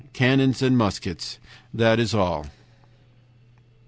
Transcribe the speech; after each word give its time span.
Cannons 0.13 0.63
and 0.63 0.75
muskets. 0.75 1.37
That 1.71 1.99
is 1.99 2.15
all. 2.15 2.47